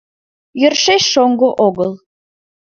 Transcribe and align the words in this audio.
—Йӧршеш 0.61 1.03
шоҥго 1.13 1.49
огыл. 1.67 1.91